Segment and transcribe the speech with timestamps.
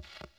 [0.00, 0.29] you